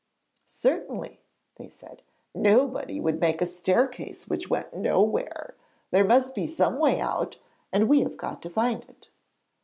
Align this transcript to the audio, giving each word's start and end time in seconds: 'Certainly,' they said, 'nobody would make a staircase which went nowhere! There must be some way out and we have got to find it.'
'Certainly,' 0.47 1.21
they 1.57 1.69
said, 1.69 2.01
'nobody 2.33 2.99
would 2.99 3.19
make 3.19 3.39
a 3.39 3.45
staircase 3.45 4.27
which 4.27 4.49
went 4.49 4.73
nowhere! 4.75 5.53
There 5.91 6.03
must 6.03 6.33
be 6.33 6.47
some 6.47 6.79
way 6.79 6.99
out 6.99 7.37
and 7.71 7.87
we 7.87 7.99
have 7.99 8.17
got 8.17 8.41
to 8.41 8.49
find 8.49 8.83
it.' 8.89 9.11